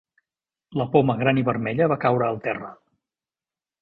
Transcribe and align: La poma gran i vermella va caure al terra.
La 0.81 0.87
poma 0.95 1.17
gran 1.19 1.41
i 1.41 1.45
vermella 1.49 1.91
va 1.93 1.99
caure 2.07 2.31
al 2.31 2.43
terra. 2.47 2.73